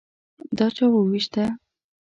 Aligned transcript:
_دا 0.57 0.67
چا 0.75 0.85
ووېشته؟ 0.91 1.43